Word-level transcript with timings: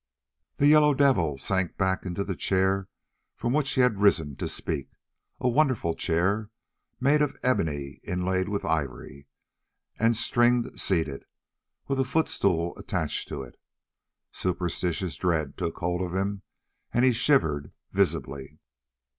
The 0.57 0.65
Yellow 0.65 0.95
Devil 0.95 1.37
sank 1.37 1.77
back 1.77 2.07
into 2.07 2.23
the 2.23 2.35
chair 2.35 2.87
from 3.35 3.53
which 3.53 3.73
he 3.73 3.81
had 3.81 4.01
risen 4.01 4.35
to 4.37 4.47
speak, 4.49 4.89
a 5.39 5.47
wonderful 5.47 5.93
chair 5.93 6.49
made 6.99 7.21
of 7.21 7.37
ebony 7.43 7.99
inlaid 8.01 8.49
with 8.49 8.65
ivory, 8.65 9.27
and 9.99 10.17
string 10.17 10.75
seated, 10.75 11.25
with 11.87 11.99
a 11.99 12.03
footstool 12.03 12.75
attached 12.79 13.27
to 13.27 13.43
it. 13.43 13.59
Superstitious 14.31 15.17
dread 15.17 15.55
took 15.55 15.77
hold 15.77 16.01
of 16.01 16.15
him, 16.15 16.41
and 16.91 17.05
he 17.05 17.13
shivered 17.13 17.71
visibly. 17.91 18.57